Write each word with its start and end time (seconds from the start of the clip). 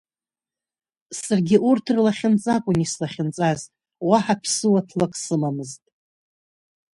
Саргьы 1.21 1.57
урҭ 1.69 1.85
рлахьынҵа 1.95 2.51
акәын 2.57 2.77
ислахьынҵаз, 2.85 3.61
уаҳа 4.07 4.35
ԥсуаҭлак 4.41 5.13
сымамызт. 5.23 5.83